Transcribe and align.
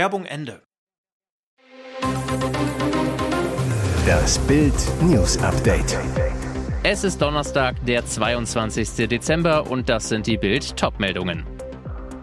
Werbung 0.00 0.24
Ende. 0.24 0.62
Das 4.06 4.38
Bild 4.38 4.72
News 5.02 5.36
Update. 5.42 5.98
Es 6.82 7.04
ist 7.04 7.20
Donnerstag, 7.20 7.84
der 7.84 8.06
22. 8.06 9.08
Dezember 9.08 9.70
und 9.70 9.90
das 9.90 10.08
sind 10.08 10.26
die 10.26 10.38
Bild 10.38 10.74
Topmeldungen. 10.74 11.44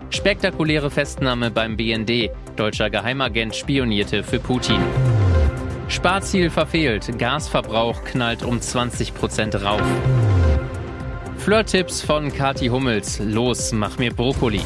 Spektakuläre 0.09 0.90
Festnahme 0.90 1.52
beim 1.52 1.77
BND. 1.77 2.32
Deutscher 2.55 2.90
Geheimagent 2.90 3.55
spionierte 3.55 4.23
für 4.23 4.40
Putin. 4.40 4.82
Sparziel 5.87 6.49
verfehlt. 6.49 7.20
Gasverbrauch 7.20 8.04
knallt 8.05 8.41
um 8.41 8.59
20 8.59 9.13
Prozent 9.13 9.54
rauf. 9.54 9.84
Flirt-Tipps 11.37 12.02
von 12.02 12.34
Kati 12.34 12.70
Hummels. 12.70 13.20
Los, 13.20 13.71
mach 13.71 13.99
mir 13.99 14.12
Brokkoli. 14.12 14.63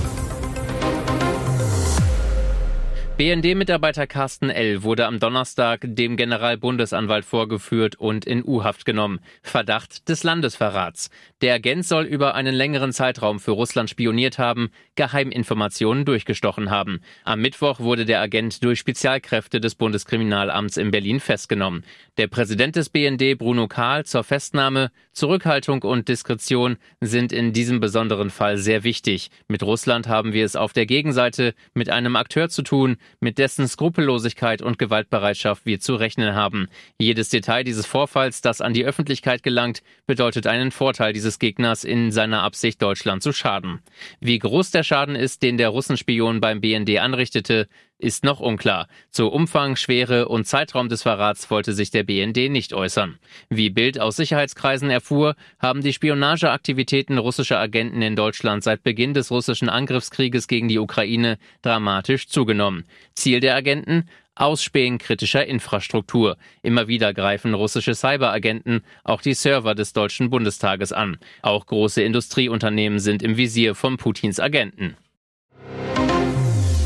BND-Mitarbeiter 3.21 4.07
Carsten 4.07 4.49
L. 4.49 4.81
wurde 4.81 5.05
am 5.05 5.19
Donnerstag 5.19 5.81
dem 5.83 6.17
Generalbundesanwalt 6.17 7.23
vorgeführt 7.23 7.93
und 7.93 8.25
in 8.25 8.43
U-Haft 8.43 8.83
genommen. 8.83 9.19
Verdacht 9.43 10.09
des 10.09 10.23
Landesverrats. 10.23 11.11
Der 11.41 11.53
Agent 11.53 11.85
soll 11.85 12.05
über 12.05 12.33
einen 12.33 12.55
längeren 12.55 12.91
Zeitraum 12.91 13.39
für 13.39 13.51
Russland 13.51 13.91
spioniert 13.91 14.39
haben, 14.39 14.71
Geheiminformationen 14.95 16.03
durchgestochen 16.03 16.71
haben. 16.71 17.01
Am 17.23 17.41
Mittwoch 17.41 17.79
wurde 17.79 18.05
der 18.05 18.21
Agent 18.21 18.63
durch 18.63 18.79
Spezialkräfte 18.79 19.61
des 19.61 19.75
Bundeskriminalamts 19.75 20.77
in 20.77 20.89
Berlin 20.89 21.19
festgenommen. 21.19 21.83
Der 22.17 22.25
Präsident 22.25 22.75
des 22.75 22.89
BND, 22.89 23.37
Bruno 23.37 23.67
Kahl, 23.67 24.03
zur 24.03 24.23
Festnahme, 24.23 24.89
Zurückhaltung 25.11 25.83
und 25.83 26.07
Diskretion 26.07 26.77
sind 27.01 27.31
in 27.31 27.53
diesem 27.53 27.81
besonderen 27.81 28.31
Fall 28.31 28.57
sehr 28.57 28.83
wichtig. 28.83 29.29
Mit 29.47 29.61
Russland 29.61 30.07
haben 30.07 30.33
wir 30.33 30.43
es 30.43 30.55
auf 30.55 30.73
der 30.73 30.87
Gegenseite 30.87 31.53
mit 31.75 31.91
einem 31.91 32.15
Akteur 32.15 32.49
zu 32.49 32.63
tun, 32.63 32.97
mit 33.19 33.37
dessen 33.37 33.67
Skrupellosigkeit 33.67 34.61
und 34.61 34.79
Gewaltbereitschaft 34.79 35.65
wir 35.65 35.79
zu 35.79 35.95
rechnen 35.95 36.35
haben. 36.35 36.67
Jedes 36.97 37.29
Detail 37.29 37.63
dieses 37.63 37.85
Vorfalls, 37.85 38.41
das 38.41 38.61
an 38.61 38.73
die 38.73 38.85
Öffentlichkeit 38.85 39.43
gelangt, 39.43 39.83
bedeutet 40.07 40.47
einen 40.47 40.71
Vorteil 40.71 41.13
dieses 41.13 41.39
Gegners 41.39 41.83
in 41.83 42.11
seiner 42.11 42.43
Absicht, 42.43 42.81
Deutschland 42.81 43.23
zu 43.23 43.33
schaden. 43.33 43.79
Wie 44.19 44.39
groß 44.39 44.71
der 44.71 44.83
Schaden 44.83 45.15
ist, 45.15 45.43
den 45.43 45.57
der 45.57 45.69
Russenspion 45.69 46.41
beim 46.41 46.61
BND 46.61 46.99
anrichtete, 46.99 47.67
ist 48.01 48.23
noch 48.23 48.39
unklar. 48.39 48.87
Zu 49.09 49.29
Umfang, 49.29 49.75
Schwere 49.75 50.27
und 50.27 50.45
Zeitraum 50.45 50.89
des 50.89 51.03
Verrats 51.03 51.49
wollte 51.51 51.73
sich 51.73 51.91
der 51.91 52.03
BND 52.03 52.49
nicht 52.49 52.73
äußern. 52.73 53.19
Wie 53.49 53.69
Bild 53.69 53.99
aus 53.99 54.15
Sicherheitskreisen 54.15 54.89
erfuhr, 54.89 55.35
haben 55.59 55.81
die 55.81 55.93
Spionageaktivitäten 55.93 57.17
russischer 57.17 57.59
Agenten 57.59 58.01
in 58.01 58.15
Deutschland 58.15 58.63
seit 58.63 58.83
Beginn 58.83 59.13
des 59.13 59.31
russischen 59.31 59.69
Angriffskrieges 59.69 60.47
gegen 60.47 60.67
die 60.67 60.79
Ukraine 60.79 61.37
dramatisch 61.61 62.27
zugenommen. 62.27 62.85
Ziel 63.13 63.39
der 63.39 63.55
Agenten? 63.55 64.09
Ausspähen 64.35 64.97
kritischer 64.97 65.45
Infrastruktur. 65.45 66.37
Immer 66.63 66.87
wieder 66.87 67.13
greifen 67.13 67.53
russische 67.53 67.93
Cyberagenten 67.93 68.81
auch 69.03 69.21
die 69.21 69.33
Server 69.33 69.75
des 69.75 69.93
Deutschen 69.93 70.29
Bundestages 70.29 70.93
an. 70.93 71.17
Auch 71.41 71.65
große 71.65 72.01
Industrieunternehmen 72.01 72.99
sind 72.99 73.23
im 73.23 73.37
Visier 73.37 73.75
von 73.75 73.97
Putins 73.97 74.39
Agenten. 74.39 74.95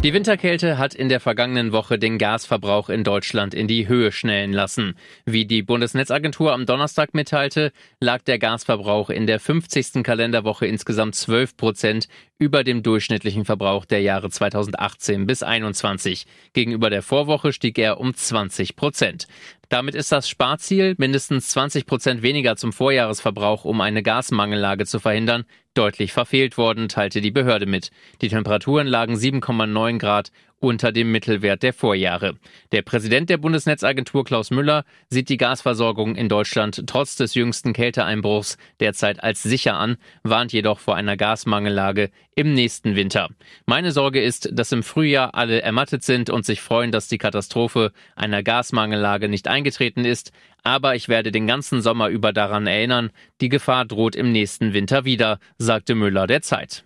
Die 0.06 0.14
Winterkälte 0.14 0.78
hat 0.78 0.94
in 0.94 1.10
der 1.10 1.20
vergangenen 1.20 1.72
Woche 1.72 1.98
den 1.98 2.20
Gasverbrauch 2.20 2.90
in 2.90 3.04
Deutschland 3.04 3.56
in 3.56 3.68
die 3.68 3.88
Höhe 3.88 4.12
schnellen 4.12 4.54
lassen. 4.54 4.94
Wie 5.26 5.48
die 5.48 5.64
Bundesnetzagentur 5.64 6.54
am 6.54 6.68
Donnerstag 6.68 7.16
mitteilte, 7.16 7.72
lag 8.00 8.22
der 8.22 8.38
Gasverbrauch 8.38 9.10
in 9.10 9.26
der 9.26 9.40
50. 9.40 10.04
Kalenderwoche 10.04 10.68
insgesamt 10.68 11.16
12 11.16 11.58
Prozent 11.58 12.08
über 12.38 12.64
dem 12.64 12.84
durchschnittlichen 12.84 13.46
Verbrauch 13.46 13.86
der 13.86 14.02
Jahre 14.02 14.30
2018 14.30 15.26
bis 15.26 15.40
2021. 15.40 16.26
Gegenüber 16.54 16.90
der 16.90 17.02
Vorwoche 17.02 17.54
stieg 17.54 17.78
er 17.78 18.00
um 18.00 18.14
20 18.14 18.76
Prozent. 18.76 19.28
Damit 19.70 19.96
ist 19.96 20.12
das 20.12 20.30
Sparziel, 20.30 20.96
mindestens 20.98 21.48
20 21.50 21.86
Prozent 21.86 22.22
weniger 22.22 22.56
zum 22.58 22.74
Vorjahresverbrauch, 22.74 23.64
um 23.64 23.80
eine 23.82 24.04
Gasmangellage 24.04 24.86
zu 24.86 25.00
verhindern, 25.00 25.46
deutlich 25.74 26.12
verfehlt 26.14 26.58
worden, 26.58 26.90
teilte 26.90 27.22
die 27.22 27.32
Behörde 27.32 27.66
mit. 27.66 27.92
Die 28.22 28.30
Temperaturen 28.30 28.88
lagen 28.88 29.16
7,9 29.16 29.98
Grad 29.98 30.32
unter 30.60 30.92
dem 30.92 31.12
Mittelwert 31.12 31.64
der 31.64 31.74
Vorjahre. 31.74 32.36
Der 32.72 32.82
Präsident 32.82 33.30
der 33.30 33.38
Bundesnetzagentur 33.38 34.24
Klaus 34.24 34.52
Müller 34.52 34.84
sieht 35.10 35.30
die 35.30 35.38
Gasversorgung 35.38 36.16
in 36.16 36.30
Deutschland 36.30 36.84
trotz 36.88 37.16
des 37.16 37.36
jüngsten 37.36 37.74
Kälteeinbruchs 37.74 38.58
derzeit 38.80 39.24
als 39.24 39.44
sicher 39.44 39.76
an, 39.76 39.98
warnt 40.24 40.54
jedoch 40.54 40.80
vor 40.80 40.96
einer 40.96 41.18
Gasmangellage 41.18 42.10
im 42.36 42.54
nächsten 42.54 42.96
Winter. 42.96 43.30
Meine 43.66 43.92
Sorge 43.92 44.22
ist, 44.22 44.50
dass 44.52 44.72
im 44.72 44.84
Frühjahr 44.84 45.36
alle 45.36 45.62
ermattet 45.62 46.04
sind 46.04 46.30
und 46.30 46.46
sich 46.46 46.62
freuen, 46.62 46.92
dass 46.92 47.08
die 47.08 47.18
Katastrophe 47.18 47.92
einer 48.16 48.44
Gasmangellage 48.44 49.30
nicht 49.30 49.48
eingetreten 49.48 50.06
ist, 50.06 50.32
aber 50.64 50.96
ich 50.96 51.08
werde 51.08 51.32
den 51.32 51.48
ganzen 51.48 51.82
Sommer 51.82 52.10
über 52.10 52.34
daran 52.34 52.66
erinnern, 52.66 53.12
die 53.40 53.50
Gefahr 53.50 53.86
droht 53.86 54.16
im 54.16 54.32
nächsten 54.32 54.74
Winter 54.74 55.06
wieder, 55.06 55.40
sagte 55.58 55.96
Müller 55.96 56.28
der 56.28 56.42
Zeit. 56.42 56.86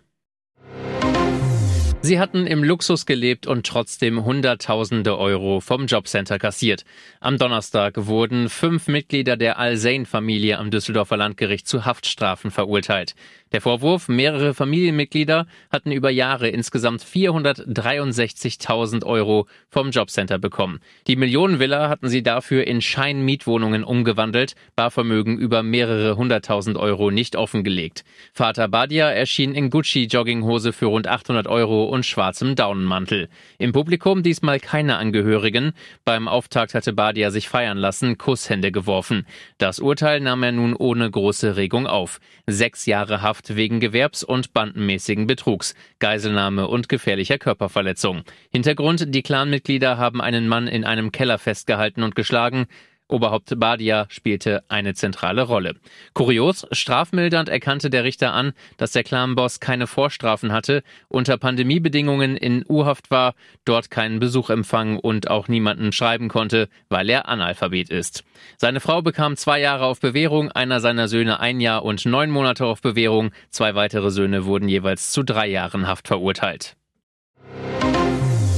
Sie 2.01 2.17
hatten 2.17 2.47
im 2.47 2.63
Luxus 2.63 3.05
gelebt 3.05 3.45
und 3.45 3.65
trotzdem 3.65 4.23
Hunderttausende 4.23 5.17
Euro 5.17 5.59
vom 5.59 5.85
Jobcenter 5.85 6.39
kassiert. 6.39 6.85
Am 7.19 7.37
Donnerstag 7.37 8.05
wurden 8.07 8.47
fünf 8.47 8.87
Mitglieder 8.87 9.35
der 9.35 9.59
Al-Zain-Familie 9.59 10.59
am 10.59 10.71
Düsseldorfer 10.71 11.17
Landgericht 11.17 11.67
zu 11.67 11.83
Haftstrafen 11.83 12.51
verurteilt. 12.51 13.15
Der 13.51 13.61
Vorwurf, 13.61 14.09
mehrere 14.09 14.53
Familienmitglieder 14.53 15.47
hatten 15.71 15.91
über 15.91 16.11
Jahre 16.11 16.49
insgesamt 16.49 17.03
463.000 17.03 19.03
Euro 19.03 19.47
vom 19.69 19.89
Jobcenter 19.89 20.37
bekommen. 20.37 20.81
Die 21.07 21.15
Millionenvilla 21.15 21.89
hatten 21.89 22.09
sie 22.09 22.21
dafür 22.21 22.67
in 22.67 22.79
Scheinmietwohnungen 22.79 23.83
umgewandelt, 23.83 24.53
Barvermögen 24.75 25.39
über 25.39 25.63
mehrere 25.63 26.15
hunderttausend 26.15 26.77
Euro 26.77 27.09
nicht 27.09 27.35
offengelegt. 27.35 28.03
Vater 28.33 28.67
Badia 28.67 29.09
erschien 29.09 29.55
in 29.55 29.71
Gucci-Jogginghose 29.71 30.71
für 30.71 30.85
rund 30.85 31.07
800 31.07 31.47
Euro 31.47 31.85
und 31.85 32.05
schwarzem 32.05 32.55
Daunenmantel. 32.55 33.29
Im 33.57 33.71
Publikum 33.71 34.21
diesmal 34.21 34.59
keine 34.59 34.97
Angehörigen. 34.97 35.71
Beim 36.05 36.27
Auftakt 36.27 36.75
hatte 36.75 36.93
Badia 36.93 37.31
sich 37.31 37.49
feiern 37.49 37.79
lassen, 37.79 38.19
Kusshände 38.19 38.71
geworfen. 38.71 39.25
Das 39.57 39.79
Urteil 39.79 40.19
nahm 40.19 40.43
er 40.43 40.51
nun 40.51 40.75
ohne 40.75 41.09
große 41.09 41.55
Regung 41.55 41.87
auf. 41.87 42.19
Sechs 42.45 42.85
Jahre 42.85 43.23
Haft 43.23 43.38
Haft 43.39 43.55
wegen 43.55 43.79
Gewerbs- 43.79 44.25
und 44.25 44.51
bandenmäßigen 44.51 45.25
Betrugs, 45.25 45.73
Geiselnahme 45.99 46.67
und 46.67 46.89
gefährlicher 46.89 47.37
Körperverletzung. 47.37 48.23
Hintergrund, 48.51 49.15
die 49.15 49.21
Clanmitglieder 49.21 49.97
haben 49.97 50.19
einen 50.19 50.49
Mann 50.49 50.67
in 50.67 50.83
einem 50.83 51.13
Keller 51.13 51.37
festgehalten 51.37 52.03
und 52.03 52.15
geschlagen. 52.15 52.67
Oberhaupt 53.09 53.59
Badia 53.59 54.05
spielte 54.09 54.63
eine 54.69 54.93
zentrale 54.93 55.41
Rolle. 55.41 55.75
Kurios, 56.13 56.67
strafmildernd 56.71 57.49
erkannte 57.49 57.89
der 57.89 58.03
Richter 58.03 58.33
an, 58.33 58.53
dass 58.77 58.91
der 58.91 59.03
Clanboss 59.03 59.59
keine 59.59 59.87
Vorstrafen 59.87 60.51
hatte, 60.51 60.83
unter 61.07 61.37
Pandemiebedingungen 61.37 62.37
in 62.37 62.63
U-Haft 62.69 63.11
war, 63.11 63.33
dort 63.65 63.89
keinen 63.89 64.19
Besuch 64.19 64.49
empfangen 64.51 64.99
und 64.99 65.29
auch 65.29 65.47
niemanden 65.47 65.91
schreiben 65.91 66.29
konnte, 66.29 66.69
weil 66.87 67.09
er 67.09 67.27
Analphabet 67.27 67.89
ist. 67.89 68.23
Seine 68.57 68.79
Frau 68.79 69.01
bekam 69.01 69.35
zwei 69.35 69.59
Jahre 69.59 69.85
auf 69.85 69.99
Bewährung, 69.99 70.51
einer 70.51 70.79
seiner 70.79 71.07
Söhne 71.07 71.39
ein 71.39 71.59
Jahr 71.59 71.83
und 71.83 72.05
neun 72.05 72.29
Monate 72.29 72.65
auf 72.65 72.81
Bewährung, 72.81 73.31
zwei 73.49 73.73
weitere 73.73 74.11
Söhne 74.11 74.45
wurden 74.45 74.69
jeweils 74.69 75.11
zu 75.11 75.23
drei 75.23 75.47
Jahren 75.47 75.87
Haft 75.87 76.07
verurteilt. 76.07 76.75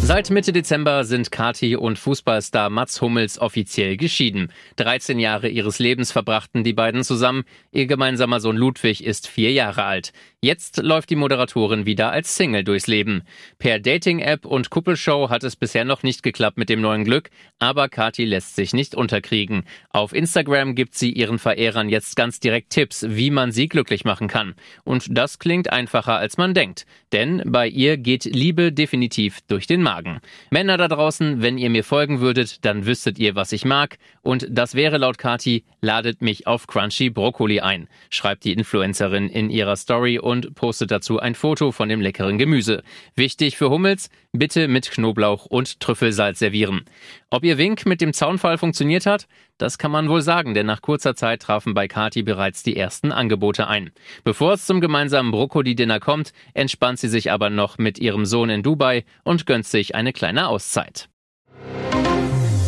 Seit 0.03 0.31
Mitte 0.31 0.51
Dezember 0.51 1.03
sind 1.03 1.31
Kati 1.31 1.75
und 1.75 1.99
Fußballstar 1.99 2.71
Mats 2.71 3.01
Hummels 3.01 3.39
offiziell 3.39 3.97
geschieden. 3.97 4.51
13 4.77 5.19
Jahre 5.19 5.47
ihres 5.47 5.77
Lebens 5.77 6.11
verbrachten 6.11 6.63
die 6.63 6.73
beiden 6.73 7.03
zusammen. 7.03 7.43
Ihr 7.71 7.85
gemeinsamer 7.85 8.39
Sohn 8.39 8.57
Ludwig 8.57 9.05
ist 9.05 9.27
vier 9.27 9.51
Jahre 9.51 9.83
alt. 9.83 10.11
Jetzt 10.43 10.77
läuft 10.81 11.11
die 11.11 11.15
Moderatorin 11.15 11.85
wieder 11.85 12.11
als 12.11 12.35
Single 12.35 12.63
durchs 12.63 12.87
Leben. 12.87 13.21
Per 13.59 13.77
Dating-App 13.77 14.43
und 14.47 14.71
Kuppelshow 14.71 15.29
hat 15.29 15.43
es 15.43 15.55
bisher 15.55 15.85
noch 15.85 16.01
nicht 16.01 16.23
geklappt 16.23 16.57
mit 16.57 16.69
dem 16.69 16.81
neuen 16.81 17.05
Glück, 17.05 17.29
aber 17.59 17.87
Kati 17.87 18.25
lässt 18.25 18.55
sich 18.55 18.73
nicht 18.73 18.95
unterkriegen. 18.95 19.65
Auf 19.91 20.13
Instagram 20.13 20.73
gibt 20.73 20.95
sie 20.95 21.11
ihren 21.11 21.37
Verehrern 21.37 21.89
jetzt 21.89 22.15
ganz 22.15 22.39
direkt 22.39 22.71
Tipps, 22.71 23.05
wie 23.07 23.29
man 23.29 23.51
sie 23.51 23.69
glücklich 23.69 24.03
machen 24.03 24.27
kann. 24.27 24.55
Und 24.83 25.15
das 25.15 25.37
klingt 25.37 25.71
einfacher 25.71 26.17
als 26.17 26.37
man 26.37 26.55
denkt. 26.55 26.87
Denn 27.11 27.43
bei 27.45 27.67
ihr 27.67 27.97
geht 27.97 28.25
Liebe 28.25 28.71
definitiv 28.71 29.41
durch 29.47 29.67
den 29.67 29.83
Magen. 29.91 30.21
Männer 30.51 30.77
da 30.77 30.87
draußen, 30.87 31.41
wenn 31.41 31.57
ihr 31.57 31.69
mir 31.69 31.83
folgen 31.83 32.21
würdet, 32.21 32.63
dann 32.63 32.85
wüsstet 32.85 33.19
ihr, 33.19 33.35
was 33.35 33.51
ich 33.51 33.65
mag. 33.65 33.97
Und 34.21 34.47
das 34.49 34.73
wäre 34.73 34.97
laut 34.97 35.17
Kati, 35.17 35.65
ladet 35.81 36.21
mich 36.21 36.47
auf 36.47 36.65
Crunchy 36.65 37.09
Brokkoli 37.09 37.59
ein, 37.59 37.89
schreibt 38.09 38.45
die 38.45 38.53
Influencerin 38.53 39.27
in 39.27 39.49
ihrer 39.49 39.75
Story 39.75 40.17
und 40.17 40.55
postet 40.55 40.91
dazu 40.91 41.19
ein 41.19 41.35
Foto 41.35 41.73
von 41.73 41.89
dem 41.89 41.99
leckeren 41.99 42.37
Gemüse. 42.37 42.83
Wichtig 43.15 43.57
für 43.57 43.69
Hummels, 43.69 44.09
bitte 44.31 44.69
mit 44.69 44.89
Knoblauch 44.91 45.45
und 45.45 45.81
Trüffelsalz 45.81 46.39
servieren. 46.39 46.85
Ob 47.29 47.43
ihr 47.43 47.57
Wink 47.57 47.85
mit 47.85 47.99
dem 47.99 48.13
Zaunfall 48.13 48.57
funktioniert 48.57 49.05
hat, 49.05 49.27
das 49.57 49.77
kann 49.77 49.91
man 49.91 50.09
wohl 50.09 50.21
sagen, 50.21 50.53
denn 50.53 50.65
nach 50.65 50.81
kurzer 50.81 51.15
Zeit 51.15 51.41
trafen 51.41 51.73
bei 51.73 51.87
Kati 51.87 52.23
bereits 52.23 52.63
die 52.63 52.75
ersten 52.75 53.11
Angebote 53.11 53.67
ein. 53.67 53.91
Bevor 54.23 54.53
es 54.53 54.65
zum 54.65 54.81
gemeinsamen 54.81 55.31
Brokkoli-Dinner 55.31 55.99
kommt, 55.99 56.33
entspannt 56.53 56.99
sie 56.99 57.09
sich 57.09 57.31
aber 57.31 57.49
noch 57.49 57.77
mit 57.77 57.99
ihrem 57.99 58.25
Sohn 58.25 58.49
in 58.49 58.63
Dubai 58.63 59.03
und 59.23 59.45
gönnt 59.45 59.65
sich 59.65 59.80
eine 59.95 60.13
kleine 60.13 60.47
Auszeit. 60.47 61.09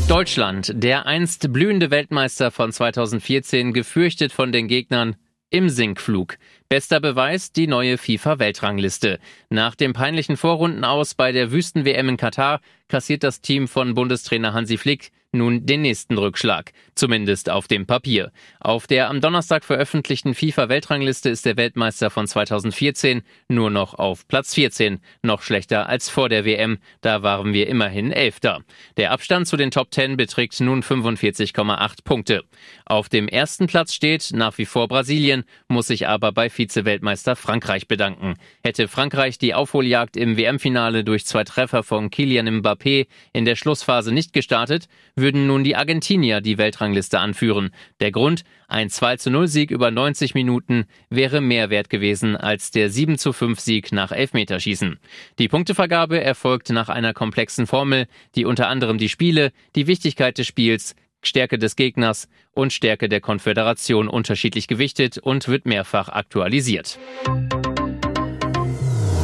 Deutschland, 0.07 0.74
der 0.75 1.06
einst 1.06 1.54
blühende 1.54 1.89
Weltmeister 1.89 2.51
von 2.51 2.71
2014, 2.71 3.74
gefürchtet 3.74 4.31
von 4.31 4.51
den 4.51 4.68
Gegnern, 4.68 5.15
im 5.50 5.69
Sinkflug. 5.69 6.38
Bester 6.68 7.00
Beweis 7.00 7.51
die 7.51 7.68
neue 7.68 8.00
FIFA-Weltrangliste. 8.00 9.19
Nach 9.50 9.75
dem 9.75 9.94
peinlichen 9.94 10.36
Vorrundenaus 10.36 11.13
bei 11.13 11.31
der 11.31 11.51
Wüsten-WM 11.51 12.10
in 12.10 12.18
Katar 12.18 12.60
kassiert 12.88 13.24
das 13.24 13.39
Team 13.42 13.68
von 13.68 13.94
Bundestrainer 13.94 14.54
Hansi 14.54 14.77
Flick 14.77 15.12
nun 15.34 15.66
den 15.66 15.82
nächsten 15.82 16.18
Rückschlag, 16.18 16.72
zumindest 16.96 17.50
auf 17.50 17.68
dem 17.68 17.86
Papier. 17.86 18.32
Auf 18.60 18.88
der 18.88 19.10
am 19.10 19.20
Donnerstag 19.20 19.66
veröffentlichten 19.66 20.36
FIFA-Weltrangliste 20.36 21.30
ist 21.30 21.46
der 21.46 21.58
Weltmeister 21.58 22.10
von 22.10 22.28
2014 22.28 23.24
nur 23.50 23.70
noch 23.70 23.96
auf 23.96 24.28
Platz 24.28 24.54
14, 24.54 25.00
noch 25.24 25.42
schlechter 25.42 25.90
als 25.90 26.10
vor 26.10 26.30
der 26.30 26.46
WM, 26.46 26.78
da 27.02 27.24
waren 27.24 27.54
wir 27.54 27.68
immerhin 27.68 28.12
Elfter. 28.12 28.62
Der 28.98 29.12
Abstand 29.12 29.48
zu 29.48 29.58
den 29.58 29.72
Top 29.72 29.94
10 29.94 30.18
beträgt 30.18 30.60
nun 30.60 30.84
45,8 30.84 32.04
Punkte. 32.04 32.44
Auf 32.86 33.10
dem 33.10 33.28
ersten 33.28 33.68
Platz 33.68 33.94
steht 33.94 34.30
nach 34.34 34.58
wie 34.58 34.66
vor 34.66 34.88
Brasilien, 34.88 35.44
muss 35.68 35.88
sich 35.88 36.08
aber 36.08 36.32
bei 36.32 36.50
Vize-Weltmeister 36.50 37.36
Frankreich 37.36 37.88
bedanken. 37.88 38.36
Hätte 38.64 38.88
Frankreich 38.88 39.38
die 39.38 39.54
Aufholjagd 39.54 40.16
im 40.18 40.38
WM-Finale 40.38 41.04
durch 41.04 41.26
zwei 41.26 41.44
Treffer 41.44 41.84
von 41.84 42.10
Kylian 42.10 42.62
Mbappé 42.62 43.08
in 43.34 43.46
der 43.46 43.56
Schlussphase 43.56 44.12
nicht 44.12 44.34
gestartet, 44.34 44.88
würden 45.24 45.48
nun 45.48 45.64
die 45.64 45.78
Argentinier 45.78 46.42
die 46.42 46.58
Weltrangliste 46.58 47.18
anführen. 47.18 47.72
Der 48.02 48.12
Grund, 48.12 48.44
ein 48.68 48.90
2 48.90 49.16
zu 49.18 49.31
0 49.31 49.48
Sieg 49.48 49.72
über 49.72 49.90
90 49.90 50.36
Minuten 50.36 50.84
wäre 51.10 51.40
mehr 51.40 51.70
wert 51.70 51.90
gewesen 51.90 52.36
als 52.36 52.72
der 52.72 52.90
7 52.90 53.18
zu 53.18 53.31
5 53.31 53.60
Sieg 53.60 53.94
nach 53.94 54.12
Elfmeterschießen. 54.12 55.00
Die 55.40 55.48
Punktevergabe 55.48 56.22
erfolgt 56.22 56.70
nach 56.72 56.90
einer 56.90 57.14
komplexen 57.14 57.68
Formel, 57.68 58.08
die 58.36 58.44
unter 58.44 58.68
anderem 58.68 58.98
die 58.98 59.10
Spiele, 59.10 59.52
die 59.75 59.88
Wichtigkeit 59.88 60.38
des 60.38 60.46
Spiels, 60.46 60.94
Stärke 61.22 61.58
des 61.58 61.78
Gegners 61.78 62.28
und 62.52 62.74
Stärke 62.74 63.08
der 63.08 63.22
Konföderation 63.22 64.10
unterschiedlich 64.10 64.68
gewichtet 64.68 65.18
und 65.18 65.48
wird 65.48 65.66
mehrfach 65.66 66.10
aktualisiert. 66.10 67.00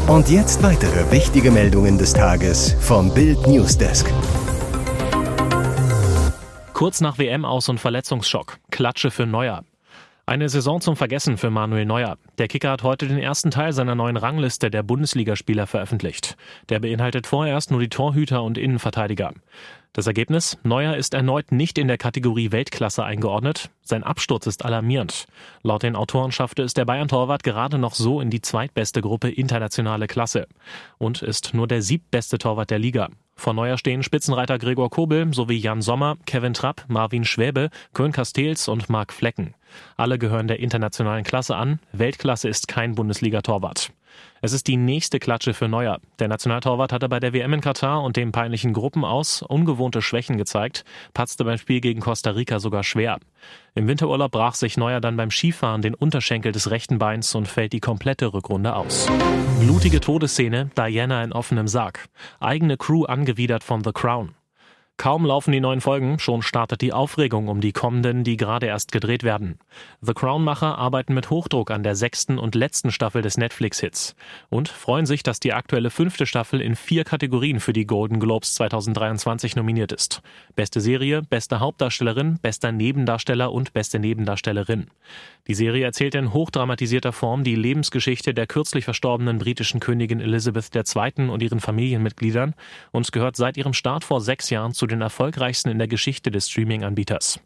Und 0.07 0.29
jetzt 0.29 0.63
weitere 0.63 1.11
wichtige 1.11 1.51
Meldungen 1.51 1.97
des 1.97 2.13
Tages 2.13 2.73
vom 2.79 3.13
Bild 3.13 3.45
Newsdesk. 3.45 4.09
Kurz 6.79 7.01
nach 7.01 7.17
WM 7.17 7.43
aus 7.43 7.67
und 7.67 7.77
Verletzungsschock. 7.77 8.57
Klatsche 8.71 9.11
für 9.11 9.25
Neuer. 9.25 9.65
Eine 10.25 10.47
Saison 10.47 10.79
zum 10.79 10.95
Vergessen 10.95 11.35
für 11.35 11.49
Manuel 11.49 11.85
Neuer. 11.85 12.17
Der 12.37 12.47
Kicker 12.47 12.71
hat 12.71 12.83
heute 12.83 13.05
den 13.05 13.17
ersten 13.17 13.51
Teil 13.51 13.73
seiner 13.73 13.95
neuen 13.95 14.15
Rangliste 14.15 14.71
der 14.71 14.81
Bundesligaspieler 14.81 15.67
veröffentlicht. 15.67 16.37
Der 16.69 16.79
beinhaltet 16.79 17.27
vorerst 17.27 17.69
nur 17.71 17.81
die 17.81 17.89
Torhüter 17.89 18.43
und 18.43 18.57
Innenverteidiger. 18.57 19.33
Das 19.91 20.07
Ergebnis? 20.07 20.57
Neuer 20.63 20.95
ist 20.95 21.13
erneut 21.13 21.51
nicht 21.51 21.77
in 21.77 21.89
der 21.89 21.97
Kategorie 21.97 22.53
Weltklasse 22.53 23.03
eingeordnet. 23.03 23.71
Sein 23.81 24.05
Absturz 24.05 24.47
ist 24.47 24.63
alarmierend. 24.63 25.25
Laut 25.63 25.83
den 25.83 25.97
Autoren 25.97 26.31
schaffte 26.31 26.63
es 26.63 26.73
der 26.73 26.85
Bayern-Torwart 26.85 27.43
gerade 27.43 27.77
noch 27.77 27.93
so 27.93 28.21
in 28.21 28.29
die 28.29 28.41
zweitbeste 28.41 29.01
Gruppe 29.01 29.29
internationale 29.29 30.07
Klasse 30.07 30.47
und 30.97 31.23
ist 31.23 31.53
nur 31.53 31.67
der 31.67 31.81
siebbeste 31.81 32.37
Torwart 32.37 32.69
der 32.69 32.79
Liga. 32.79 33.09
Vor 33.39 33.53
Neuer 33.53 33.77
stehen 33.77 34.03
Spitzenreiter 34.03 34.59
Gregor 34.59 34.89
Kobel 34.89 35.33
sowie 35.33 35.55
Jan 35.55 35.81
Sommer, 35.81 36.17
Kevin 36.25 36.53
Trapp, 36.53 36.83
Marvin 36.89 37.23
Schwäbe, 37.23 37.69
Köln 37.93 38.11
Castells 38.11 38.67
und 38.67 38.89
Marc 38.89 39.13
Flecken. 39.13 39.53
Alle 39.95 40.19
gehören 40.19 40.49
der 40.49 40.59
internationalen 40.59 41.23
Klasse 41.23 41.55
an. 41.55 41.79
Weltklasse 41.93 42.49
ist 42.49 42.67
kein 42.67 42.95
Bundesliga-Torwart. 42.95 43.91
Es 44.41 44.53
ist 44.53 44.67
die 44.67 44.77
nächste 44.77 45.19
Klatsche 45.19 45.53
für 45.53 45.67
Neuer. 45.67 45.99
Der 46.19 46.27
Nationaltorwart 46.27 46.93
hatte 46.93 47.09
bei 47.09 47.19
der 47.19 47.33
WM 47.33 47.53
in 47.53 47.61
Katar 47.61 48.03
und 48.03 48.15
dem 48.15 48.31
peinlichen 48.31 48.73
Gruppenaus 48.73 49.41
ungewohnte 49.41 50.01
Schwächen 50.01 50.37
gezeigt, 50.37 50.85
patzte 51.13 51.43
beim 51.43 51.57
Spiel 51.57 51.81
gegen 51.81 51.99
Costa 51.99 52.31
Rica 52.31 52.59
sogar 52.59 52.83
schwer. 52.83 53.19
Im 53.75 53.87
Winterurlaub 53.87 54.31
brach 54.31 54.55
sich 54.55 54.77
Neuer 54.77 55.01
dann 55.01 55.17
beim 55.17 55.31
Skifahren 55.31 55.81
den 55.81 55.93
Unterschenkel 55.93 56.51
des 56.51 56.71
rechten 56.71 56.99
Beins 56.99 57.35
und 57.35 57.47
fällt 57.47 57.73
die 57.73 57.79
komplette 57.79 58.33
Rückrunde 58.33 58.75
aus. 58.75 59.07
Blutige 59.59 59.99
Todesszene, 59.99 60.69
Diana 60.77 61.23
in 61.23 61.33
offenem 61.33 61.67
Sarg. 61.67 62.07
Eigene 62.39 62.77
Crew 62.77 63.05
angewidert 63.05 63.63
von 63.63 63.83
The 63.83 63.91
Crown. 63.91 64.35
Kaum 64.99 65.25
laufen 65.25 65.53
die 65.53 65.61
neuen 65.61 65.79
Folgen, 65.79 66.19
schon 66.19 66.41
startet 66.41 66.81
die 66.81 66.91
Aufregung 66.91 67.47
um 67.47 67.61
die 67.61 67.71
kommenden, 67.71 68.25
die 68.25 68.35
gerade 68.35 68.65
erst 68.65 68.91
gedreht 68.91 69.23
werden. 69.23 69.57
The 70.01 70.13
Crown-Macher 70.13 70.77
arbeiten 70.77 71.13
mit 71.13 71.29
Hochdruck 71.29 71.71
an 71.71 71.83
der 71.83 71.95
sechsten 71.95 72.37
und 72.37 72.53
letzten 72.53 72.91
Staffel 72.91 73.21
des 73.21 73.37
Netflix-Hits 73.37 74.13
und 74.49 74.67
freuen 74.67 75.05
sich, 75.05 75.23
dass 75.23 75.39
die 75.39 75.53
aktuelle 75.53 75.89
fünfte 75.89 76.25
Staffel 76.25 76.59
in 76.59 76.75
vier 76.75 77.05
Kategorien 77.05 77.61
für 77.61 77.71
die 77.71 77.85
Golden 77.85 78.19
Globes 78.19 78.55
2023 78.55 79.55
nominiert 79.55 79.93
ist. 79.93 80.21
Beste 80.57 80.81
Serie, 80.81 81.21
beste 81.21 81.61
Hauptdarstellerin, 81.61 82.37
bester 82.41 82.73
Nebendarsteller 82.73 83.53
und 83.53 83.71
beste 83.71 83.99
Nebendarstellerin. 83.99 84.87
Die 85.47 85.55
Serie 85.55 85.85
erzählt 85.85 86.13
in 86.13 86.33
hochdramatisierter 86.33 87.13
Form 87.13 87.45
die 87.45 87.55
Lebensgeschichte 87.55 88.33
der 88.33 88.47
kürzlich 88.47 88.83
verstorbenen 88.83 89.39
britischen 89.39 89.79
Königin 89.79 90.19
Elizabeth 90.19 90.75
II. 90.75 91.29
und 91.29 91.41
ihren 91.41 91.61
Familienmitgliedern 91.61 92.53
und 92.91 93.09
gehört 93.13 93.37
seit 93.37 93.55
ihrem 93.55 93.73
Start 93.73 94.03
vor 94.03 94.19
sechs 94.19 94.49
Jahren 94.49 94.73
zu 94.73 94.88
den 94.89 95.01
erfolgreichsten 95.01 95.69
in 95.69 95.77
der 95.77 95.87
Geschichte 95.87 96.31
des 96.31 96.49
Streaming-Anbieters. 96.49 97.39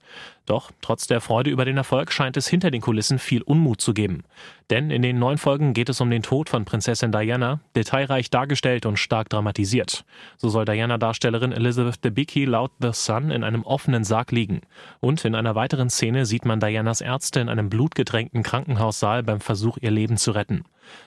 Doch 0.45 0.71
trotz 0.81 1.07
der 1.07 1.21
Freude 1.21 1.49
über 1.49 1.63
den 1.63 1.77
Erfolg 1.77 2.11
scheint 2.11 2.35
es 2.35 2.47
hinter 2.47 2.69
den 2.69 2.81
Kulissen 2.81 3.17
viel 3.17 3.41
Unmut 3.41 3.79
zu 3.79 3.93
geben. 3.93 4.23
Denn 4.69 4.91
in 4.91 5.01
den 5.01 5.17
neun 5.17 5.37
Folgen 5.37 5.73
geht 5.73 5.87
es 5.87 6.01
um 6.01 6.09
den 6.09 6.23
Tod 6.23 6.49
von 6.49 6.65
Prinzessin 6.65 7.13
Diana, 7.13 7.61
detailreich 7.75 8.29
dargestellt 8.29 8.85
und 8.85 8.97
stark 8.97 9.29
dramatisiert. 9.29 10.03
So 10.37 10.49
soll 10.49 10.65
Diana-Darstellerin 10.65 11.53
Elizabeth 11.53 12.03
Debicki 12.03 12.43
laut 12.43 12.71
The 12.81 12.91
Sun 12.91 13.31
in 13.31 13.43
einem 13.43 13.63
offenen 13.63 14.03
Sarg 14.03 14.31
liegen. 14.31 14.61
Und 14.99 15.23
in 15.23 15.35
einer 15.35 15.55
weiteren 15.55 15.89
Szene 15.89 16.25
sieht 16.25 16.43
man 16.43 16.59
Dianas 16.59 16.99
Ärzte 16.99 17.39
in 17.39 17.49
einem 17.49 17.69
blutgetränkten 17.69 18.43
Krankenhaussaal 18.43 19.23
beim 19.23 19.39
Versuch, 19.39 19.77
ihr 19.79 19.91
Leben 19.91 20.17
zu 20.17 20.31
retten. 20.31 20.63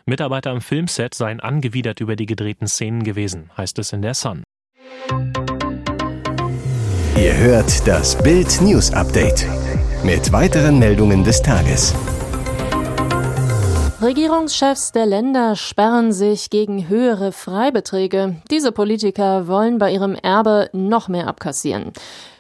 Mitarbeiter 0.07 0.51
am 0.51 0.63
Filmset 0.63 1.15
seien 1.15 1.41
angewidert 1.41 2.01
über 2.01 2.17
die 2.17 2.27
gedrehten 2.27 2.69
Szenen 2.69 3.05
gewesen, 3.05 3.51
heißt 3.57 3.79
es 3.79 3.93
in 3.93 4.03
der 4.03 4.15
Sun. 4.15 4.43
Ihr 7.19 7.35
hört 7.35 7.89
das 7.89 8.15
Bild 8.15 8.61
News 8.61 8.93
Update 8.93 9.47
mit 10.05 10.33
weiteren 10.33 10.79
Meldungen 10.79 11.25
des 11.25 11.41
Tages. 11.41 11.95
Regierungschefs 14.03 14.93
der 14.93 15.07
Länder 15.07 15.57
sperren 15.57 16.13
sich 16.13 16.51
gegen 16.51 16.91
höhere 16.91 17.33
Freibeträge. 17.33 18.37
Diese 18.51 18.71
Politiker 18.71 19.49
wollen 19.49 19.79
bei 19.79 19.93
ihrem 19.93 20.15
Erbe 20.15 20.69
noch 20.75 21.09
mehr 21.09 21.27
abkassieren. 21.27 21.93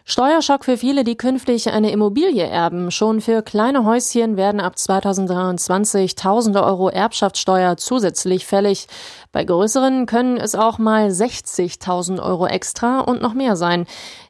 Steuerschock 0.08 0.64
für 0.64 0.76
viele, 0.76 1.02
die 1.02 1.16
künftig 1.16 1.68
eine 1.72 1.90
Immobilie 1.90 2.46
erben. 2.46 2.92
Schon 2.92 3.20
für 3.20 3.42
kleine 3.42 3.84
Häuschen 3.84 4.36
werden 4.36 4.60
ab 4.60 4.78
2023 4.78 6.14
tausende 6.14 6.62
Euro 6.62 6.88
Erbschaftssteuer 6.88 7.76
zusätzlich 7.76 8.46
fällig. 8.46 8.86
Bei 9.32 9.42
größeren 9.42 10.06
können 10.06 10.36
es 10.36 10.54
auch 10.54 10.78
mal 10.78 11.08
60.000 11.08 12.22
Euro 12.22 12.46
extra 12.46 13.00
und 13.00 13.20
noch 13.20 13.34
mehr 13.34 13.56
sein. 13.56 13.84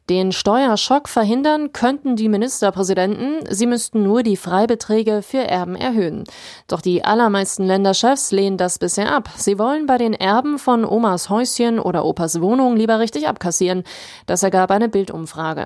Den 0.09 0.31
Steuerschock 0.31 1.09
verhindern 1.09 1.73
könnten 1.73 2.15
die 2.15 2.29
Ministerpräsidenten. 2.29 3.41
Sie 3.51 3.67
müssten 3.67 4.05
nur 4.05 4.23
die 4.23 4.37
Freibeträge 4.37 5.21
für 5.21 5.39
Erben 5.39 5.75
erhöhen. 5.75 6.23
Doch 6.69 6.81
die 6.81 7.05
allermeisten 7.05 7.65
Länderchefs 7.65 8.31
lehnen 8.31 8.57
das 8.57 8.79
bisher 8.79 9.13
ab. 9.13 9.29
Sie 9.37 9.59
wollen 9.59 9.87
bei 9.87 9.99
den 9.99 10.15
Erben 10.15 10.61
von 10.61 10.85
Omas 10.85 11.29
Häuschen 11.29 11.81
oder 11.81 12.05
Opas 12.05 12.41
Wohnung 12.41 12.77
lieber 12.77 13.01
richtig 13.01 13.27
abkassieren. 13.27 13.83
Das 14.27 14.45
ergab 14.45 14.71
eine 14.71 14.89
Bildumfrage. 14.89 15.66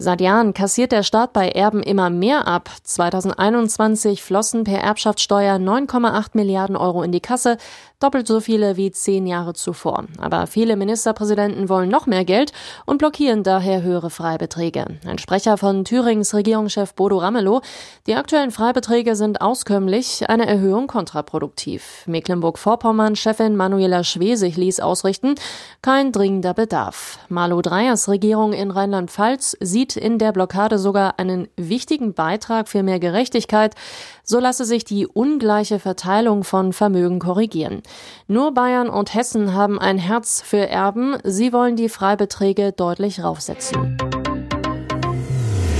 Seit 0.00 0.20
Jahren 0.20 0.54
kassiert 0.54 0.92
der 0.92 1.02
Staat 1.02 1.32
bei 1.32 1.48
Erben 1.48 1.82
immer 1.82 2.08
mehr 2.08 2.46
ab. 2.46 2.70
2021 2.84 4.22
flossen 4.22 4.62
per 4.62 4.78
Erbschaftssteuer 4.78 5.56
9,8 5.56 6.28
Milliarden 6.34 6.76
Euro 6.76 7.02
in 7.02 7.10
die 7.10 7.18
Kasse, 7.18 7.56
doppelt 7.98 8.28
so 8.28 8.38
viele 8.38 8.76
wie 8.76 8.92
zehn 8.92 9.26
Jahre 9.26 9.54
zuvor. 9.54 10.04
Aber 10.18 10.46
viele 10.46 10.76
Ministerpräsidenten 10.76 11.68
wollen 11.68 11.88
noch 11.88 12.06
mehr 12.06 12.24
Geld 12.24 12.52
und 12.86 12.98
blockieren 12.98 13.42
daher 13.42 13.82
höhere 13.82 14.08
Freibeträge. 14.08 14.86
Ein 15.04 15.18
Sprecher 15.18 15.56
von 15.56 15.84
Thürings 15.84 16.32
Regierungschef 16.32 16.94
Bodo 16.94 17.18
Ramelow, 17.18 17.60
die 18.06 18.14
aktuellen 18.14 18.52
Freibeträge 18.52 19.16
sind 19.16 19.40
auskömmlich, 19.40 20.30
eine 20.30 20.46
Erhöhung 20.46 20.86
kontraproduktiv. 20.86 22.04
Mecklenburg-Vorpommern-Chefin 22.06 23.56
Manuela 23.56 24.04
Schwesig 24.04 24.56
ließ 24.56 24.78
ausrichten, 24.78 25.34
kein 25.82 26.12
dringender 26.12 26.54
Bedarf. 26.54 27.18
Malu 27.28 27.62
Dreyers 27.62 28.08
Regierung 28.08 28.52
in 28.52 28.70
Rheinland-Pfalz 28.70 29.56
sieht 29.58 29.87
sieht 29.88 29.96
in 29.96 30.18
der 30.18 30.32
Blockade 30.32 30.78
sogar 30.78 31.18
einen 31.18 31.48
wichtigen 31.56 32.14
Beitrag 32.14 32.68
für 32.68 32.82
mehr 32.82 32.98
Gerechtigkeit. 32.98 33.74
So 34.22 34.38
lasse 34.38 34.64
sich 34.64 34.84
die 34.84 35.06
ungleiche 35.06 35.78
Verteilung 35.78 36.44
von 36.44 36.72
Vermögen 36.72 37.18
korrigieren. 37.18 37.82
Nur 38.26 38.52
Bayern 38.52 38.88
und 38.88 39.14
Hessen 39.14 39.54
haben 39.54 39.78
ein 39.78 39.98
Herz 39.98 40.42
für 40.44 40.68
Erben. 40.68 41.16
Sie 41.24 41.52
wollen 41.52 41.76
die 41.76 41.88
Freibeträge 41.88 42.72
deutlich 42.72 43.22
raufsetzen. 43.22 43.96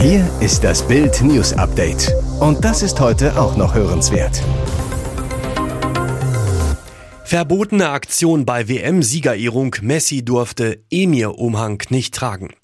Hier 0.01 0.29
ist 0.41 0.63
das 0.63 0.87
Bild 0.87 1.21
News 1.23 1.53
Update. 1.55 2.13
Und 2.41 2.65
das 2.65 2.83
ist 2.83 3.01
heute 3.01 3.39
auch 3.39 3.57
noch 3.57 3.75
hörenswert. 3.75 4.41
Verbotene 7.29 7.91
Aktion 7.91 8.47
bei 8.47 8.71
WM-Siegerehrung. 8.71 9.77
Messi 9.83 10.25
durfte 10.25 10.83
Emir-Umhang 10.91 11.83
nicht 11.91 12.15
tragen. 12.15 12.55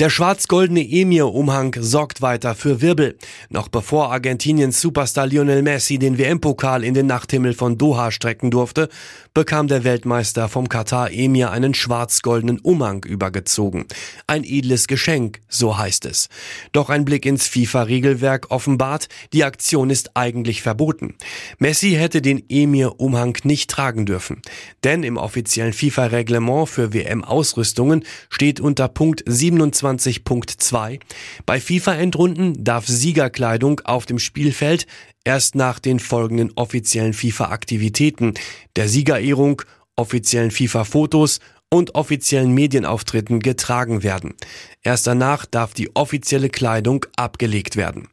Der 0.00 0.10
schwarz-goldene 0.10 0.80
Emir-Umhang 0.80 1.76
sorgt 1.78 2.20
weiter 2.20 2.56
für 2.56 2.82
Wirbel. 2.82 3.16
Noch 3.48 3.68
bevor 3.68 4.10
Argentiniens 4.10 4.80
Superstar 4.80 5.28
Lionel 5.28 5.62
Messi 5.62 6.00
den 6.00 6.18
WM-Pokal 6.18 6.82
in 6.82 6.94
den 6.94 7.06
Nachthimmel 7.06 7.54
von 7.54 7.78
Doha 7.78 8.10
strecken 8.10 8.50
durfte, 8.50 8.88
bekam 9.34 9.68
der 9.68 9.84
Weltmeister 9.84 10.48
vom 10.48 10.68
Katar 10.68 11.12
Emir 11.12 11.52
einen 11.52 11.72
schwarz-goldenen 11.72 12.58
Umhang 12.58 13.04
übergezogen. 13.04 13.86
Ein 14.26 14.42
edles 14.42 14.88
Geschenk, 14.88 15.42
so 15.48 15.78
heißt 15.78 16.06
es. 16.06 16.28
Doch 16.72 16.90
ein 16.90 17.04
Blick 17.04 17.24
ins 17.24 17.46
FIFA-Regelwerk 17.46 18.50
offenbart, 18.50 19.08
die 19.32 19.44
Aktion 19.44 19.90
ist 19.90 20.16
eigentlich 20.16 20.60
verboten. 20.62 21.14
Messi 21.58 21.92
hätte 21.92 22.20
den 22.20 22.42
Emir-Umhang 22.48 23.36
nicht 23.44 23.70
tragen 23.70 24.07
dürfen. 24.08 24.42
Denn 24.84 25.02
im 25.02 25.16
offiziellen 25.16 25.72
FIFA-Reglement 25.72 26.68
für 26.68 26.92
WM-Ausrüstungen 26.92 28.04
steht 28.30 28.60
unter 28.60 28.88
Punkt 28.88 29.22
27.2, 29.24 31.00
bei 31.46 31.60
FIFA-Endrunden 31.60 32.64
darf 32.64 32.86
Siegerkleidung 32.86 33.80
auf 33.84 34.06
dem 34.06 34.18
Spielfeld 34.18 34.86
erst 35.24 35.54
nach 35.54 35.78
den 35.78 35.98
folgenden 36.00 36.52
offiziellen 36.56 37.12
FIFA-Aktivitäten, 37.12 38.34
der 38.76 38.88
Siegerehrung, 38.88 39.62
offiziellen 39.96 40.50
FIFA-Fotos 40.50 41.40
und 41.70 41.94
offiziellen 41.94 42.52
Medienauftritten 42.52 43.40
getragen 43.40 44.02
werden. 44.02 44.34
Erst 44.82 45.06
danach 45.06 45.44
darf 45.44 45.74
die 45.74 45.94
offizielle 45.94 46.48
Kleidung 46.48 47.04
abgelegt 47.16 47.76
werden. 47.76 48.08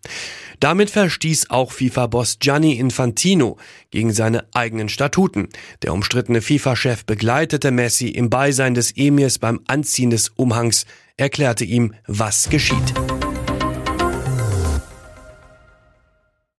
Damit 0.59 0.89
verstieß 0.89 1.49
auch 1.49 1.71
FIFA-Boss 1.71 2.39
Gianni 2.39 2.73
Infantino 2.73 3.57
gegen 3.91 4.13
seine 4.13 4.45
eigenen 4.53 4.89
Statuten. 4.89 5.49
Der 5.83 5.93
umstrittene 5.93 6.41
FIFA-Chef 6.41 7.05
begleitete 7.05 7.71
Messi 7.71 8.07
im 8.07 8.29
Beisein 8.29 8.73
des 8.73 8.95
Emirs 8.97 9.39
beim 9.39 9.61
Anziehen 9.67 10.09
des 10.09 10.29
Umhangs, 10.29 10.85
erklärte 11.17 11.63
ihm, 11.63 11.93
was 12.07 12.49
geschieht. 12.49 12.93